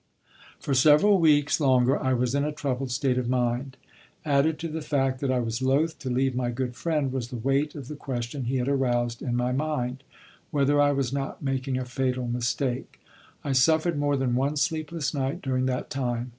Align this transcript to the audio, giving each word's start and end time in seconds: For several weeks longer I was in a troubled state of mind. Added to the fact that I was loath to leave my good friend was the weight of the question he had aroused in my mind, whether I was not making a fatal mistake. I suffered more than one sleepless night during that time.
For 0.59 0.73
several 0.73 1.19
weeks 1.19 1.59
longer 1.59 1.95
I 1.95 2.13
was 2.13 2.33
in 2.33 2.43
a 2.43 2.51
troubled 2.51 2.89
state 2.89 3.19
of 3.19 3.29
mind. 3.29 3.77
Added 4.25 4.57
to 4.57 4.67
the 4.67 4.81
fact 4.81 5.19
that 5.19 5.29
I 5.29 5.37
was 5.39 5.61
loath 5.61 5.99
to 5.99 6.09
leave 6.09 6.33
my 6.33 6.49
good 6.49 6.75
friend 6.75 7.11
was 7.13 7.27
the 7.27 7.35
weight 7.37 7.75
of 7.75 7.87
the 7.87 7.95
question 7.95 8.45
he 8.45 8.55
had 8.57 8.67
aroused 8.67 9.21
in 9.21 9.35
my 9.35 9.51
mind, 9.51 10.01
whether 10.49 10.81
I 10.81 10.91
was 10.91 11.13
not 11.13 11.43
making 11.43 11.77
a 11.77 11.85
fatal 11.85 12.25
mistake. 12.27 12.99
I 13.43 13.51
suffered 13.51 13.99
more 13.99 14.17
than 14.17 14.33
one 14.33 14.57
sleepless 14.57 15.13
night 15.13 15.39
during 15.39 15.67
that 15.67 15.91
time. 15.91 16.29